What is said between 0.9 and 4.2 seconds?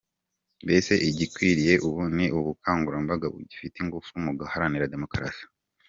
igikwiriye ubu ni ubukangurambaga bufite ingufu